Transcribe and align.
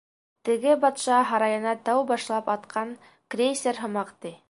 Теге 0.47 0.73
батша 0.85 1.19
һарайына 1.33 1.75
тәү 1.91 2.03
башлап 2.15 2.53
атҡан 2.57 2.97
крейсер 3.37 3.85
һымаҡ, 3.87 4.17
ти. 4.25 4.39